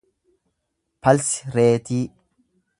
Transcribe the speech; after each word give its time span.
palsi 1.01 1.43
reetii 1.55 2.05